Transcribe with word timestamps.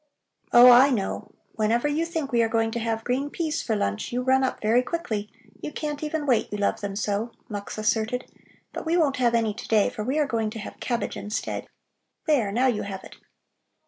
"Oh, 0.51 0.71
I 0.71 0.89
know. 0.89 1.31
Whenever 1.51 1.87
you 1.87 2.07
think 2.07 2.31
we 2.31 2.41
are 2.41 2.49
going 2.49 2.71
to 2.71 2.79
have 2.79 3.03
green 3.03 3.29
peas 3.29 3.61
for 3.61 3.75
lunch, 3.75 4.11
you 4.11 4.23
run 4.23 4.43
up 4.43 4.59
very 4.59 4.81
quickly. 4.81 5.29
You 5.61 5.71
can't 5.71 6.01
even 6.01 6.25
wait, 6.25 6.51
you 6.51 6.57
love 6.57 6.81
them 6.81 6.95
so," 6.95 7.29
Mux 7.49 7.77
asserted. 7.77 8.25
"But 8.73 8.83
we 8.83 8.97
won't 8.97 9.17
have 9.17 9.35
any 9.35 9.53
to 9.53 9.67
day, 9.67 9.91
for 9.91 10.03
we 10.03 10.17
are 10.17 10.25
going 10.25 10.49
to 10.49 10.59
have 10.59 10.79
cabbage 10.79 11.15
instead. 11.17 11.67
There, 12.25 12.51
now 12.51 12.65
you 12.65 12.81
have 12.81 13.03
it!" 13.03 13.17